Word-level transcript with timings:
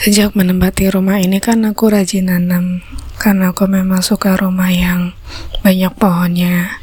Sejak 0.00 0.32
menempati 0.32 0.88
rumah 0.88 1.20
ini 1.20 1.44
kan 1.44 1.60
aku 1.60 1.92
rajin 1.92 2.32
nanam 2.32 2.80
karena 3.20 3.52
aku 3.52 3.68
memang 3.68 4.00
suka 4.00 4.32
rumah 4.32 4.72
yang 4.72 5.12
banyak 5.60 5.92
pohonnya. 5.92 6.80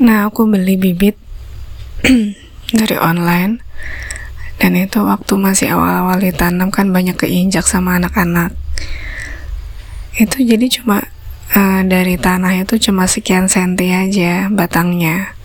Nah, 0.00 0.24
aku 0.24 0.48
beli 0.48 0.80
bibit 0.80 1.20
dari 2.80 2.96
online 2.96 3.60
dan 4.56 4.80
itu 4.80 4.96
waktu 5.04 5.36
masih 5.36 5.76
awal-awal 5.76 6.16
ditanam 6.24 6.72
kan 6.72 6.88
banyak 6.88 7.20
keinjak 7.20 7.68
sama 7.68 8.00
anak-anak. 8.00 8.56
Itu 10.16 10.40
jadi 10.40 10.72
cuma 10.72 11.04
uh, 11.52 11.84
dari 11.84 12.16
tanah 12.16 12.64
itu 12.64 12.80
cuma 12.80 13.12
sekian 13.12 13.52
senti 13.52 13.92
aja 13.92 14.48
batangnya. 14.48 15.36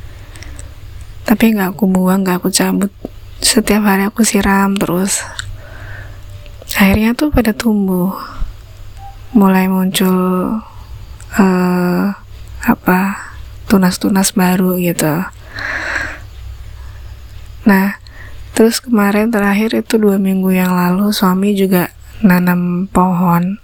Tapi 1.28 1.52
nggak 1.52 1.76
aku 1.76 1.92
buang, 1.92 2.24
nggak 2.24 2.40
aku 2.40 2.48
cabut. 2.48 2.96
Setiap 3.44 3.84
hari 3.84 4.08
aku 4.08 4.24
siram 4.24 4.80
terus 4.80 5.20
akhirnya 6.76 7.16
tuh 7.16 7.32
pada 7.32 7.56
tumbuh. 7.56 8.12
Mulai 9.36 9.68
muncul 9.68 10.16
uh, 11.36 12.06
apa 12.64 13.00
tunas-tunas 13.68 14.32
baru 14.32 14.80
gitu. 14.80 15.26
Nah 17.68 18.00
terus 18.56 18.80
kemarin 18.80 19.28
terakhir 19.28 19.76
itu 19.76 20.00
dua 20.00 20.16
minggu 20.16 20.56
yang 20.56 20.72
lalu 20.72 21.12
suami 21.12 21.52
juga 21.56 21.92
nanam 22.24 22.88
pohon. 22.88 23.60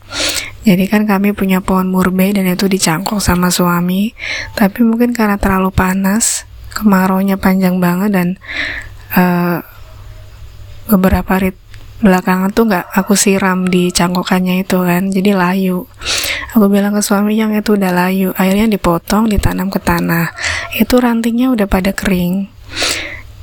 Jadi 0.62 0.86
kan 0.92 1.10
kami 1.10 1.34
punya 1.34 1.58
pohon 1.64 1.90
murbe 1.90 2.30
dan 2.36 2.46
itu 2.46 2.70
dicangkok 2.70 3.18
sama 3.18 3.50
suami. 3.50 4.14
Tapi 4.54 4.86
mungkin 4.86 5.16
karena 5.16 5.40
terlalu 5.40 5.74
panas 5.74 6.46
kemarau 6.72 7.20
panjang 7.40 7.82
banget 7.82 8.10
dan 8.14 8.28
uh, 9.16 9.60
beberapa 10.88 11.40
rit 11.40 11.58
belakangan 12.02 12.50
tuh 12.52 12.66
nggak 12.66 12.86
aku 12.98 13.14
siram 13.14 13.70
di 13.70 13.94
cangkokannya 13.94 14.66
itu 14.66 14.82
kan 14.82 15.14
jadi 15.14 15.38
layu. 15.38 15.86
Aku 16.52 16.68
bilang 16.68 16.92
ke 16.92 17.00
suami 17.00 17.40
yang 17.40 17.56
itu 17.56 17.78
udah 17.80 17.94
layu 17.94 18.36
akhirnya 18.36 18.68
dipotong 18.68 19.30
ditanam 19.30 19.70
ke 19.70 19.80
tanah. 19.80 20.34
Itu 20.76 21.00
rantingnya 21.00 21.54
udah 21.54 21.70
pada 21.70 21.94
kering. 21.94 22.50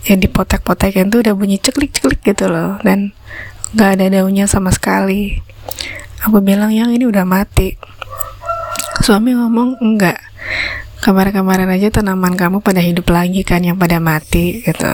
Ya 0.04 0.14
dipotek-potekin 0.18 1.08
tuh 1.08 1.22
udah 1.22 1.34
bunyi 1.38 1.62
ceklik-ceklik 1.62 2.20
gitu 2.26 2.50
loh 2.50 2.76
dan 2.82 3.14
nggak 3.72 3.90
ada 3.96 4.06
daunnya 4.20 4.50
sama 4.50 4.74
sekali. 4.74 5.38
Aku 6.26 6.42
bilang 6.42 6.74
yang 6.74 6.90
ini 6.90 7.06
udah 7.06 7.22
mati. 7.22 7.78
Suami 8.98 9.38
ngomong 9.38 9.78
enggak. 9.78 10.18
Kemarin-kemarin 10.98 11.70
aja 11.70 11.94
tanaman 11.94 12.34
kamu 12.34 12.58
pada 12.58 12.82
hidup 12.82 13.06
lagi 13.14 13.46
kan 13.46 13.62
yang 13.62 13.78
pada 13.78 14.02
mati 14.02 14.66
gitu. 14.66 14.90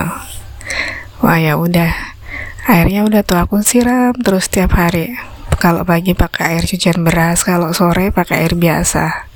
Wah 1.25 1.41
ya 1.41 1.57
udah 1.57 2.04
airnya 2.65 3.05
udah 3.05 3.23
tuh 3.25 3.39
aku 3.41 3.61
siram 3.61 4.17
terus 4.17 4.49
tiap 4.49 4.77
hari. 4.77 5.17
Kalau 5.61 5.87
pagi 5.87 6.13
pakai 6.13 6.57
air 6.57 6.65
cucian 6.67 7.01
beras 7.05 7.45
kalau 7.47 7.73
sore 7.73 8.13
pakai 8.13 8.45
air 8.45 8.55
biasa. 8.57 9.29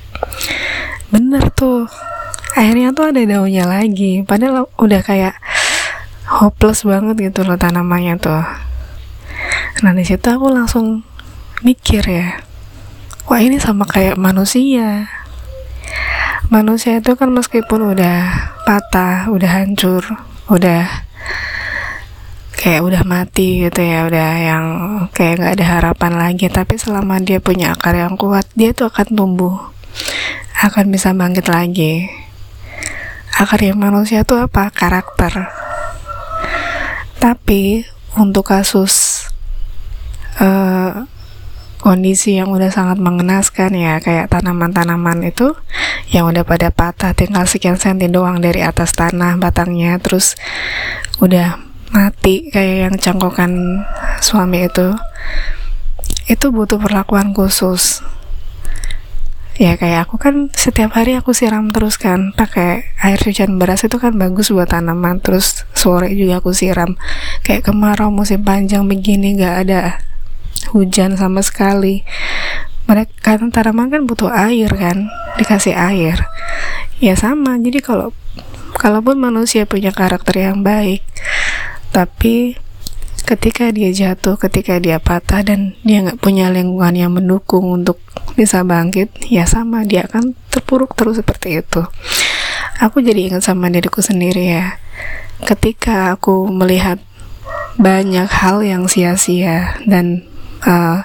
Bener 1.09 1.49
tuh. 1.53 1.89
Airnya 2.57 2.91
tuh 2.91 3.13
ada 3.13 3.21
daunnya 3.23 3.65
lagi. 3.69 4.21
Padahal 4.25 4.67
udah 4.77 5.01
kayak 5.01 5.37
hopeless 6.29 6.85
banget 6.85 7.31
gitu 7.31 7.45
loh 7.45 7.57
tanamannya 7.57 8.19
tuh. 8.21 8.43
Nah 9.81 9.93
di 9.95 10.03
situ 10.03 10.27
aku 10.27 10.51
langsung 10.51 11.05
mikir 11.63 12.03
ya 12.07 12.49
wah 13.29 13.37
ini 13.37 13.61
sama 13.61 13.85
kayak 13.85 14.17
manusia. 14.17 15.05
Manusia 16.49 16.97
itu 16.97 17.13
kan 17.13 17.29
meskipun 17.29 17.93
udah 17.93 18.25
patah 18.65 19.29
udah 19.29 19.49
hancur 19.61 20.01
udah 20.49 21.05
kayak 22.59 22.83
udah 22.83 23.07
mati 23.07 23.63
gitu 23.63 23.79
ya 23.79 24.03
udah 24.03 24.29
yang 24.35 24.65
kayak 25.15 25.39
nggak 25.39 25.53
ada 25.55 25.65
harapan 25.79 26.13
lagi. 26.19 26.51
Tapi 26.51 26.75
selama 26.75 27.23
dia 27.23 27.39
punya 27.39 27.71
akar 27.71 27.95
yang 27.95 28.19
kuat 28.19 28.43
dia 28.59 28.75
tuh 28.75 28.91
akan 28.91 29.07
tumbuh 29.15 29.55
akan 30.59 30.91
bisa 30.91 31.15
bangkit 31.15 31.47
lagi. 31.47 32.11
Akar 33.39 33.63
yang 33.63 33.79
manusia 33.79 34.27
tuh 34.27 34.43
apa? 34.43 34.67
Karakter. 34.75 35.47
Tapi 37.23 37.87
untuk 38.19 38.51
kasus 38.51 39.23
uh, 40.43 41.07
kondisi 41.79 42.35
yang 42.35 42.51
udah 42.51 42.67
sangat 42.67 42.99
mengenaskan 42.99 43.71
ya 43.71 44.03
kayak 44.03 44.27
tanaman-tanaman 44.27 45.23
itu 45.23 45.55
yang 46.11 46.27
udah 46.27 46.43
pada 46.43 46.75
patah 46.75 47.15
tinggal 47.15 47.47
sekian 47.47 47.79
senti 47.79 48.11
doang 48.11 48.43
dari 48.43 48.59
atas 48.59 48.91
tanah 48.91 49.39
batangnya 49.39 49.95
terus 50.03 50.35
udah 51.23 51.68
mati 51.89 52.49
kayak 52.53 52.77
yang 52.89 52.95
cangkokan 52.97 53.83
suami 54.21 54.69
itu. 54.69 54.93
Itu 56.29 56.53
butuh 56.53 56.77
perlakuan 56.77 57.33
khusus. 57.33 58.05
Ya 59.59 59.75
kayak 59.75 60.07
aku 60.07 60.15
kan 60.15 60.47
setiap 60.55 60.95
hari 60.95 61.19
aku 61.19 61.35
siram 61.35 61.67
terus 61.67 61.99
kan 61.99 62.31
pakai 62.31 62.95
air 63.03 63.19
cucian 63.19 63.59
beras 63.59 63.83
itu 63.83 63.99
kan 63.99 64.15
bagus 64.15 64.55
buat 64.55 64.71
tanaman 64.71 65.19
terus 65.19 65.67
sore 65.75 66.15
juga 66.15 66.39
aku 66.39 66.55
siram. 66.55 66.95
Kayak 67.43 67.67
kemarau 67.67 68.07
musim 68.07 68.47
panjang 68.47 68.87
begini 68.87 69.35
gak 69.35 69.67
ada 69.67 69.99
hujan 70.71 71.19
sama 71.19 71.43
sekali. 71.43 72.07
Mereka 72.87 73.35
kan 73.35 73.51
tanaman 73.51 73.91
kan 73.91 74.07
butuh 74.07 74.31
air 74.31 74.71
kan 74.71 75.11
dikasih 75.35 75.75
air. 75.75 76.23
Ya 77.03 77.19
sama 77.19 77.59
jadi 77.59 77.83
kalau 77.83 78.15
kalaupun 78.79 79.19
manusia 79.19 79.67
punya 79.67 79.91
karakter 79.91 80.39
yang 80.39 80.63
baik 80.63 81.03
tapi 81.89 82.55
ketika 83.29 83.69
dia 83.69 83.93
jatuh, 83.93 84.41
ketika 84.41 84.81
dia 84.81 84.97
patah 84.97 85.45
dan 85.45 85.77
dia 85.85 86.01
nggak 86.01 86.17
punya 86.17 86.49
lingkungan 86.49 86.95
yang 86.97 87.11
mendukung 87.13 87.69
untuk 87.69 88.01
bisa 88.33 88.65
bangkit, 88.65 89.13
ya 89.29 89.45
sama 89.45 89.85
dia 89.85 90.09
akan 90.09 90.33
terpuruk 90.49 90.97
terus 90.97 91.21
seperti 91.21 91.61
itu. 91.61 91.85
Aku 92.79 93.03
jadi 93.03 93.29
ingat 93.29 93.43
sama 93.45 93.67
diriku 93.69 93.99
sendiri 93.99 94.55
ya. 94.55 94.79
Ketika 95.43 96.15
aku 96.15 96.47
melihat 96.49 96.97
banyak 97.79 98.27
hal 98.27 98.65
yang 98.65 98.89
sia-sia 98.91 99.77
dan 99.87 100.27
uh, 100.63 101.03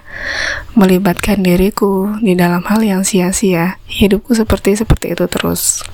melibatkan 0.74 1.42
diriku 1.42 2.14
di 2.18 2.34
dalam 2.34 2.62
hal 2.66 2.82
yang 2.82 3.02
sia-sia, 3.06 3.78
hidupku 3.86 4.34
seperti 4.34 4.74
seperti 4.74 5.14
itu 5.14 5.26
terus 5.30 5.86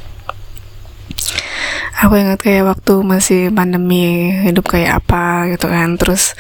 aku 2.00 2.16
ingat 2.16 2.40
kayak 2.40 2.64
waktu 2.64 2.94
masih 3.04 3.40
pandemi 3.52 4.32
hidup 4.46 4.72
kayak 4.72 5.04
apa 5.04 5.52
gitu 5.52 5.68
kan. 5.68 6.00
Terus 6.00 6.32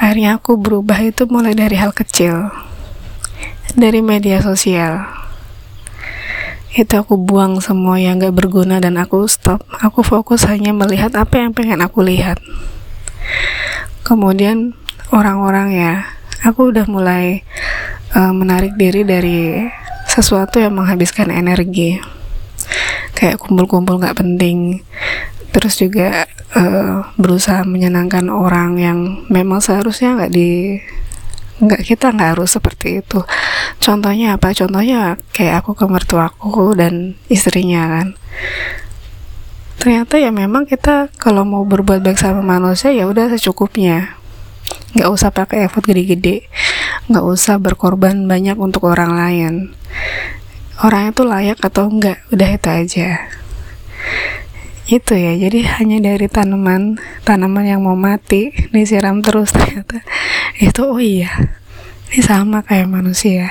akhirnya 0.00 0.40
aku 0.40 0.56
berubah 0.56 0.96
itu 1.04 1.28
mulai 1.28 1.52
dari 1.52 1.76
hal 1.76 1.92
kecil. 1.92 2.48
Dari 3.76 4.00
media 4.00 4.40
sosial. 4.40 5.04
Itu 6.74 6.98
aku 6.98 7.14
buang 7.14 7.62
semua 7.62 8.02
yang 8.02 8.18
gak 8.18 8.34
berguna 8.34 8.82
dan 8.82 8.98
aku 8.98 9.30
stop. 9.30 9.62
Aku 9.78 10.02
fokus 10.02 10.42
hanya 10.50 10.74
melihat 10.74 11.14
apa 11.14 11.38
yang 11.38 11.54
pengen 11.54 11.78
aku 11.84 12.02
lihat. 12.02 12.42
Kemudian 14.02 14.74
orang-orang 15.14 15.68
ya 15.70 15.92
aku 16.42 16.74
udah 16.74 16.84
mulai 16.90 17.46
uh, 18.12 18.34
menarik 18.34 18.74
diri 18.74 19.06
dari 19.06 19.64
sesuatu 20.10 20.60
yang 20.60 20.76
menghabiskan 20.76 21.32
energi 21.32 21.98
kayak 23.14 23.40
kumpul-kumpul 23.40 24.02
nggak 24.02 24.18
penting. 24.18 24.82
Terus 25.54 25.78
juga 25.78 26.26
uh, 26.58 27.06
berusaha 27.14 27.62
menyenangkan 27.62 28.26
orang 28.28 28.76
yang 28.76 28.98
memang 29.30 29.62
seharusnya 29.62 30.18
nggak 30.18 30.32
di 30.34 30.82
nggak 31.62 31.86
kita 31.86 32.10
nggak 32.10 32.34
harus 32.34 32.50
seperti 32.50 33.00
itu. 33.00 33.22
Contohnya 33.78 34.34
apa? 34.34 34.50
Contohnya 34.50 35.14
kayak 35.30 35.62
aku 35.62 35.78
ke 35.78 35.86
mertuaku 35.86 36.74
dan 36.74 37.14
istrinya 37.30 37.86
kan. 37.86 38.08
Ternyata 39.78 40.18
ya 40.18 40.34
memang 40.34 40.66
kita 40.66 41.12
kalau 41.20 41.46
mau 41.46 41.62
berbuat 41.62 42.02
baik 42.02 42.18
sama 42.18 42.42
manusia 42.42 42.90
ya 42.90 43.06
udah 43.06 43.30
secukupnya. 43.30 44.18
Nggak 44.98 45.10
usah 45.10 45.30
pakai 45.30 45.70
effort 45.70 45.86
gede-gede. 45.86 46.50
Nggak 47.06 47.24
usah 47.24 47.62
berkorban 47.62 48.26
banyak 48.26 48.58
untuk 48.58 48.90
orang 48.90 49.14
lain 49.14 49.54
orang 50.82 51.14
itu 51.14 51.22
layak 51.22 51.58
atau 51.62 51.86
enggak 51.86 52.18
udah 52.34 52.48
itu 52.50 52.68
aja. 52.70 53.08
Itu 54.84 55.16
ya 55.16 55.32
jadi 55.38 55.80
hanya 55.80 56.12
dari 56.12 56.26
tanaman 56.26 56.98
tanaman 57.22 57.64
yang 57.64 57.80
mau 57.86 57.94
mati 57.94 58.50
disiram 58.74 59.22
terus 59.22 59.54
ternyata. 59.54 60.02
Itu 60.58 60.98
oh 60.98 61.00
iya 61.00 61.30
ini 62.10 62.20
sama 62.20 62.62
kayak 62.66 62.90
manusia. 62.90 63.50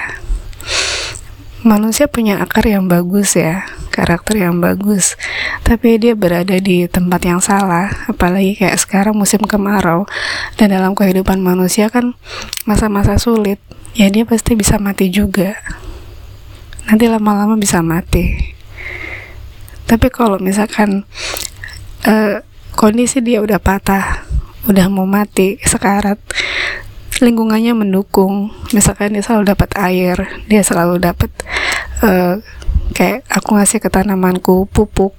Manusia 1.64 2.12
punya 2.12 2.44
akar 2.44 2.68
yang 2.68 2.92
bagus 2.92 3.40
ya 3.40 3.64
karakter 3.94 4.44
yang 4.44 4.60
bagus. 4.60 5.16
Tapi 5.64 5.96
dia 5.96 6.18
berada 6.18 6.60
di 6.60 6.90
tempat 6.92 7.24
yang 7.24 7.40
salah 7.40 7.88
apalagi 8.10 8.60
kayak 8.60 8.76
sekarang 8.76 9.16
musim 9.16 9.40
kemarau. 9.44 10.04
Dan 10.60 10.76
dalam 10.76 10.92
kehidupan 10.92 11.40
manusia 11.40 11.88
kan 11.88 12.20
masa-masa 12.68 13.16
sulit 13.16 13.64
ya 13.94 14.10
dia 14.10 14.26
pasti 14.26 14.58
bisa 14.58 14.82
mati 14.82 15.14
juga 15.14 15.54
nanti 16.94 17.10
lama-lama 17.10 17.58
bisa 17.58 17.82
mati. 17.82 18.54
Tapi 19.90 20.14
kalau 20.14 20.38
misalkan 20.38 21.10
uh, 22.06 22.38
kondisi 22.78 23.18
dia 23.18 23.42
udah 23.42 23.58
patah 23.58 24.22
udah 24.70 24.94
mau 24.94 25.10
mati 25.10 25.58
sekarat 25.66 26.22
lingkungannya 27.18 27.74
mendukung. 27.74 28.54
Misalkan 28.78 29.18
dia 29.18 29.26
selalu 29.26 29.58
dapat 29.58 29.74
air 29.74 30.22
dia 30.46 30.62
selalu 30.62 31.02
dapat 31.02 31.34
uh, 32.06 32.38
kayak 32.94 33.26
aku 33.26 33.58
ngasih 33.58 33.82
ke 33.82 33.90
tanamanku 33.90 34.70
pupuk 34.70 35.18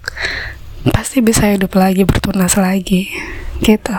pasti 0.95 1.27
bisa 1.27 1.51
hidup 1.51 1.75
lagi 1.75 2.07
bertunas 2.07 2.55
lagi. 2.55 3.11
Gitu 3.59 3.99